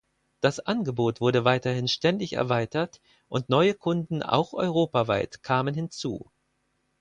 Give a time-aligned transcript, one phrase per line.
[0.39, 6.31] Das Angebot wurde weiterhin ständig erweitert und neue Kunden auch europaweit kamen hinzu.